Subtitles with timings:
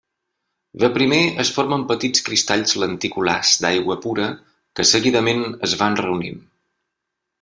[0.83, 4.27] De primer es formen petits cristalls lenticulars d'aigua pura,
[4.81, 6.43] que seguidament es van reunint.